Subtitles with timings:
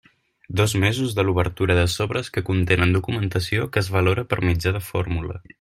[0.59, 4.79] Dos mesos des de l'obertura de sobres que contenen documentació que es valora per mitjà
[4.81, 5.43] de fórmula.